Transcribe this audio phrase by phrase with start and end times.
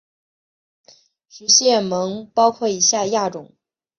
[1.29, 3.53] 食蟹獴包括以下亚种